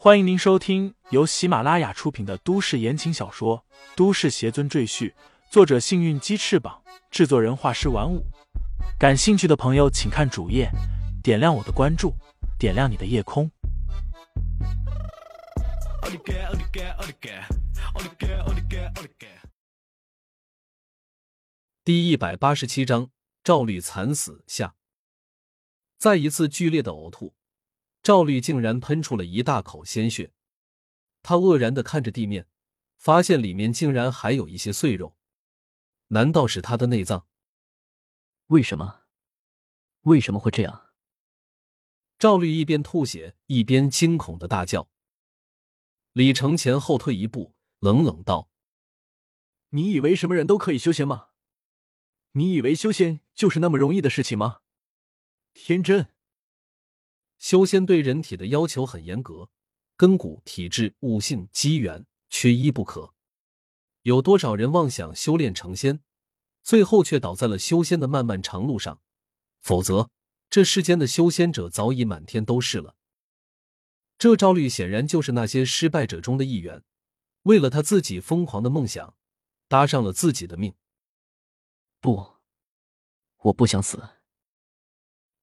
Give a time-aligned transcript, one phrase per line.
[0.00, 3.64] 欢迎您收听由喜马拉雅出品的都市言情小说
[3.96, 5.10] 《都市邪尊赘婿》，
[5.50, 8.24] 作者：幸运鸡翅膀，制作人：画师玩五。
[8.96, 10.70] 感兴趣的朋友，请看主页，
[11.20, 12.14] 点亮我的关注，
[12.60, 13.50] 点亮你的夜空。
[21.82, 23.10] 第一百八十七章：
[23.42, 24.76] 赵律惨死下。
[25.98, 27.34] 再一次剧烈的呕吐。
[28.08, 30.32] 赵律竟然喷出了一大口鲜血，
[31.22, 32.48] 他愕然的看着地面，
[32.96, 35.14] 发现里面竟然还有一些碎肉，
[36.06, 37.28] 难道是他的内脏？
[38.46, 39.02] 为什么？
[40.04, 40.88] 为什么会这样？
[42.18, 44.88] 赵律一边吐血一边惊恐的大叫。
[46.14, 48.48] 李承前后退一步，冷冷道
[49.68, 51.28] ：“你以为什么人都可以修仙吗？
[52.32, 54.60] 你以为修仙就是那么容易的事情吗？
[55.52, 56.08] 天真！”
[57.38, 59.48] 修仙对人体的要求很严格，
[59.96, 63.14] 根骨、体质、悟性、机缘，缺一不可。
[64.02, 66.00] 有多少人妄想修炼成仙，
[66.62, 69.00] 最后却倒在了修仙的漫漫长路上？
[69.60, 70.10] 否则，
[70.50, 72.96] 这世间的修仙者早已满天都是了。
[74.16, 76.82] 这赵律显然就是那些失败者中的一员，
[77.42, 79.16] 为了他自己疯狂的梦想，
[79.68, 80.74] 搭上了自己的命。
[82.00, 82.34] 不，
[83.38, 84.17] 我不想死。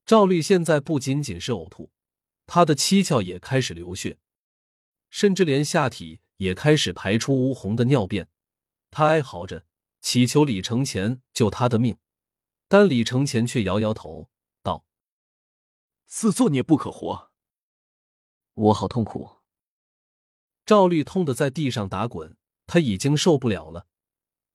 [0.05, 1.91] 赵律现在不仅仅是呕吐，
[2.45, 4.19] 他的七窍也开始流血，
[5.09, 8.29] 甚至连下体也开始排出乌红的尿便。
[8.91, 9.65] 他哀嚎着
[10.01, 11.97] 祈求李承前救他的命，
[12.67, 14.29] 但李承前却摇摇头
[14.61, 14.85] 道
[16.05, 17.31] ：“自作孽不可活。”
[18.53, 19.37] 我好痛苦。
[20.67, 23.87] 赵律痛得在地上打滚，他已经受不了了，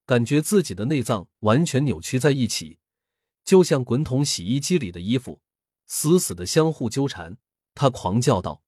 [0.06, 2.78] 感觉自己的内脏完全扭曲在一起。
[3.44, 5.41] 就像滚筒洗衣机里的衣服，
[5.86, 7.38] 死死的相互纠缠。
[7.74, 8.62] 他狂叫道：“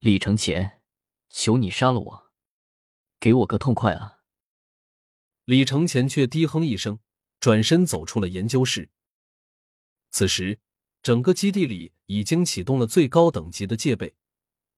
[0.00, 0.82] 李承前，
[1.30, 2.32] 求你杀了我，
[3.18, 4.20] 给我个痛快啊！”
[5.46, 6.98] 李承前却低哼一声，
[7.38, 8.90] 转身走出了研究室。
[10.10, 10.58] 此时，
[11.02, 14.16] 整个基地里已经启动了最高等级的戒备，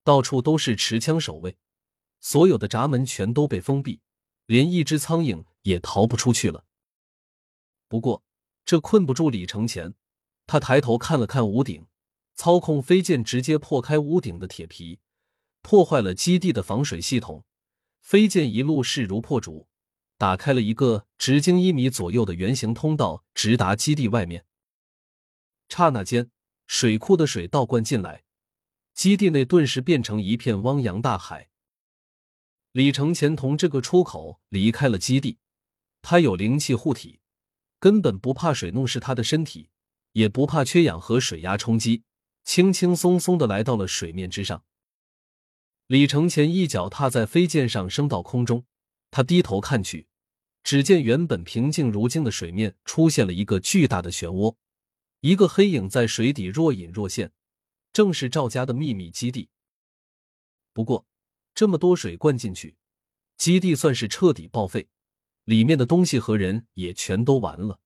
[0.04, 1.56] 到处都是持枪守卫，
[2.20, 4.02] 所有的闸门全都被封闭，
[4.44, 6.66] 连一只苍蝇也逃不出去了。
[7.88, 8.22] 不过，
[8.68, 9.94] 这困不住李承前，
[10.46, 11.86] 他抬头看了看屋顶，
[12.34, 15.00] 操控飞剑直接破开屋顶的铁皮，
[15.62, 17.46] 破坏了基地的防水系统。
[18.02, 19.68] 飞剑一路势如破竹，
[20.18, 24.44] 打开了一个直径一米左右的圆形通道，直达基地外面。
[25.70, 26.30] 刹那间，
[26.66, 28.24] 水库的水倒灌进来，
[28.92, 31.48] 基地内顿时变成一片汪洋大海。
[32.72, 35.38] 李承前从这个出口离开了基地，
[36.02, 37.20] 他有灵气护体。
[37.80, 39.70] 根本不怕水弄湿他的身体，
[40.12, 42.02] 也不怕缺氧和水压冲击，
[42.44, 44.64] 轻轻松松的来到了水面之上。
[45.86, 48.66] 李承前一脚踏在飞剑上升到空中，
[49.10, 50.06] 他低头看去，
[50.62, 54.56] 只见原本平静如镜的水面出现了一个巨大的漩涡，
[55.20, 57.32] 一个黑影在水底若隐若现，
[57.92, 59.48] 正是赵家的秘密基地。
[60.74, 61.06] 不过，
[61.54, 62.76] 这么多水灌进去，
[63.36, 64.88] 基地算是彻底报废。
[65.48, 67.80] 里面的东西和人也全都完了。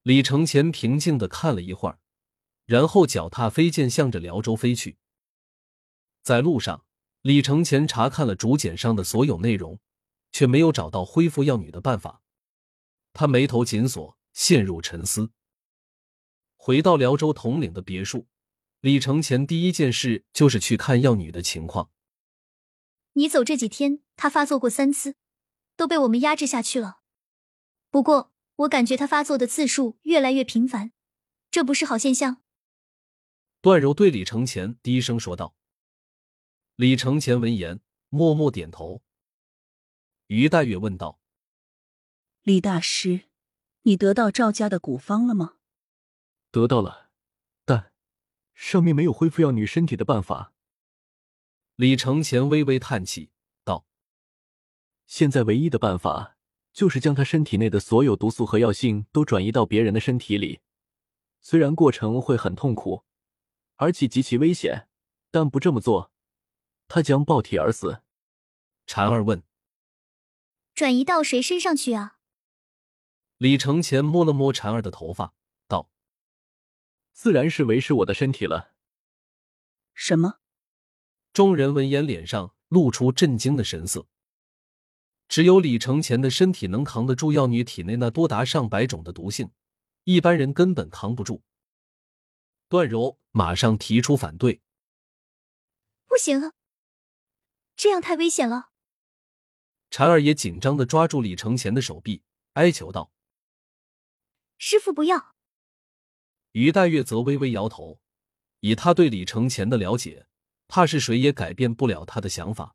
[0.00, 1.98] 李承前平静的看了一会儿，
[2.64, 4.96] 然后脚踏飞剑向着辽州飞去。
[6.22, 6.86] 在路上，
[7.20, 9.78] 李承前查看了竹简上的所有内容，
[10.32, 12.22] 却没有找到恢复药女的办法。
[13.12, 15.30] 他眉头紧锁，陷入沉思。
[16.56, 18.26] 回到辽州统领的别墅，
[18.80, 21.90] 李承前第一件事就是去看药女的情况。
[23.12, 25.16] 你走这几天，她发作过三次。
[25.78, 26.98] 都被我们压制下去了。
[27.88, 30.90] 不过，我感觉他发作的次数越来越频繁，
[31.52, 32.42] 这不是好现象。
[33.60, 35.54] 段柔对李承前低声说道。
[36.74, 39.02] 李承前闻言，默默点头。
[40.26, 41.20] 于黛月问道
[42.42, 43.28] ：“李大师，
[43.82, 45.58] 你得到赵家的古方了吗
[46.50, 47.10] ？”“得到了，
[47.64, 47.92] 但
[48.52, 50.52] 上面没有恢复药女身体的办法。”
[51.76, 53.30] 李承前微微叹气。
[55.08, 56.36] 现在唯一的办法
[56.70, 60.60] 就是将他身体内的所有毒素和药性都转移到别人的身体里，
[61.40, 63.04] 虽然过程会很痛苦，
[63.76, 64.86] 而且极其危险，
[65.30, 66.12] 但不这么做，
[66.86, 68.02] 他将爆体而死。
[68.86, 69.42] 婵儿问
[70.74, 72.18] ：“转移到谁身上去啊？”
[73.38, 75.32] 李承前摸了摸婵儿的头发，
[75.66, 75.90] 道
[77.12, 78.74] ：“自然是为师我的身体了。”
[79.94, 80.40] 什么？
[81.32, 84.06] 众人闻言，脸上露出震惊的神色。
[85.28, 89.50] 只有李承前的身体能扛得住药女体内那多达上百种的毒性，
[90.04, 91.42] 一般人根本扛不住。
[92.68, 94.62] 段柔马上提出反对
[96.08, 96.52] ：“不行啊，
[97.76, 98.70] 这样太危险了。
[99.90, 102.22] 婵儿也紧张的抓住李承前的手臂，
[102.54, 103.12] 哀求道
[104.58, 105.34] ：“师傅不要。”
[106.52, 108.00] 于黛月则微微摇头，
[108.60, 110.26] 以他对李承前的了解，
[110.66, 112.74] 怕是谁也改变不了他的想法。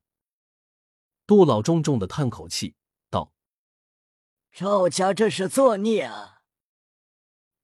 [1.26, 2.76] 杜老重重的叹口气，
[3.10, 3.32] 道
[4.52, 6.42] ：“赵家这是作孽啊！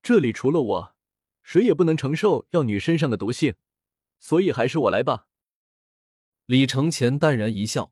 [0.02, 0.96] 这里除了我，
[1.44, 3.56] 谁也不能承受药女身上的毒性，
[4.20, 5.28] 所以还是我来吧。”
[6.48, 7.92] 李承前淡然一笑，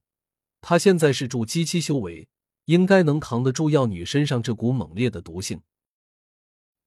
[0.61, 2.29] 他现在是筑基期修为，
[2.65, 5.61] 应该能扛得住药女身上这股猛烈的毒性。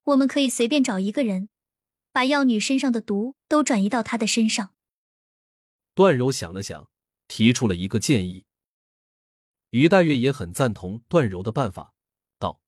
[0.05, 1.51] 我们可以随便找一个人，
[2.11, 4.75] 把药女身上的毒都转移到她的身上。
[5.95, 6.91] 段柔想了想，
[7.29, 8.47] 提出了一个建议。
[9.71, 11.95] 于黛月也很赞同段柔的办法，
[12.39, 12.61] 道：“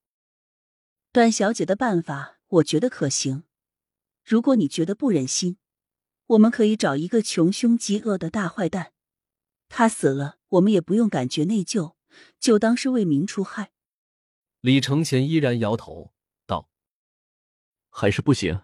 [1.11, 3.45] 段小姐的办法，我觉得可行。
[4.25, 5.59] 如果你觉得不忍心，
[6.27, 8.93] 我们可以找一个穷凶极恶的大坏蛋，
[9.69, 11.97] 他死了，我们也不用感觉内疚，
[12.39, 13.73] 就当是为民除害。”
[14.63, 16.13] 李承前依然摇头
[16.47, 16.71] 道
[17.91, 18.61] ：“还是不行，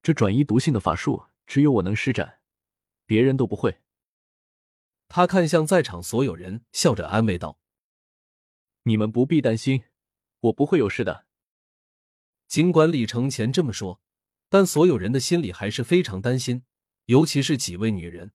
[0.00, 2.38] 这转移毒性的法术只有我能施展，
[3.04, 3.80] 别人都不会。”
[5.08, 7.58] 他看向在场所有人，笑着安慰道。
[8.84, 9.84] 你们不必担心，
[10.40, 11.26] 我不会有事的。
[12.46, 14.00] 尽管李承前这么说，
[14.48, 16.64] 但所有人的心里还是非常担心，
[17.06, 18.32] 尤其是几位女人。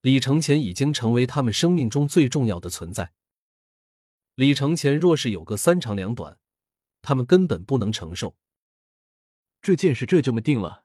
[0.00, 3.12] 李承前已经成为他们生命中最重要的存在。
[4.34, 6.38] 李承前若是有个三长两短，
[7.00, 8.36] 他们根本不能承受。
[9.60, 10.84] 这件事就这么定了，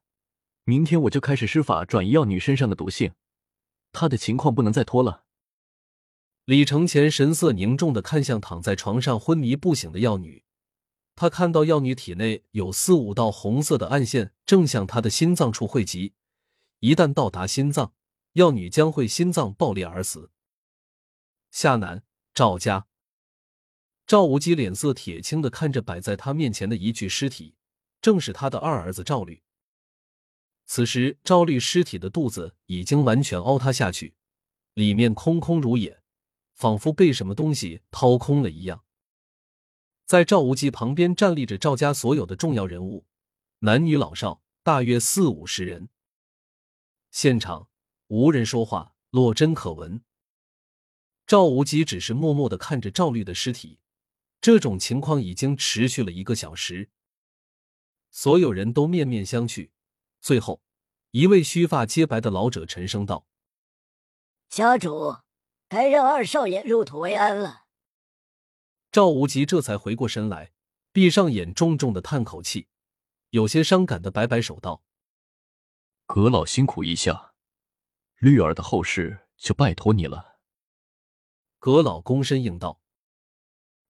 [0.63, 3.13] 明天我就开始施法转移药女身上的毒性，
[3.91, 5.25] 她的情况不能再拖了。
[6.47, 10.45] 李承前神色凝重的看向躺在床上昏迷不醒的药女，
[11.13, 16.13] 他看到药女体内有四五道红色的暗线正向她的心脏处汇集，
[16.79, 17.94] 一旦到达心脏，
[18.31, 20.31] 药女将会心脏爆裂而死。
[21.51, 22.03] 夏楠、
[22.33, 22.88] 赵家、
[24.05, 27.55] 赵无极脸色铁青的看着摆在他面前的一具尸体，
[28.01, 29.44] 正是他的二儿子赵律。
[30.65, 34.15] 此时，赵律尸体的肚子已经完全凹塌下去，
[34.75, 35.96] 里面空空如也。
[36.57, 38.83] 仿佛被什么东西掏空了一样，
[40.07, 43.06] 在赵无极旁边站立着赵家所有的重要人物，
[43.59, 45.89] 男女老少大约四五十人。
[47.12, 47.69] 现场
[48.07, 50.04] 无人说话，落针可闻。
[51.27, 53.77] 赵无极只是默默的看着赵律的尸体，
[54.42, 56.89] 这种情况已经持续了一个小时。
[58.09, 59.69] 所有人都面面相觑，
[60.19, 60.63] 最后，
[61.12, 63.27] 一位须发皆白的老者沉声道
[64.50, 65.18] ：“家主。”
[65.69, 67.65] 该让二少爷入土为安了。
[68.91, 70.51] 赵无极这才回过神来，
[70.91, 72.67] 闭上眼，重重的叹口气，
[73.31, 74.81] 有些伤感的摆摆手道
[76.07, 77.33] ：“阁老辛苦一下，
[78.17, 80.37] 绿儿的后事就拜托你了。”
[81.59, 82.81] 阁老躬身应道：“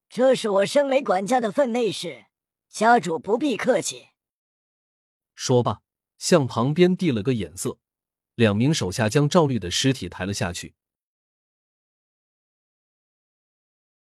[0.09, 2.25] 这是我身为管家的分内事，
[2.67, 4.09] 家主不必客气。”
[5.35, 5.81] 说罢，
[6.17, 7.77] 向旁边递了个眼色，
[8.33, 10.73] 两名手下将赵绿的尸体抬了下去。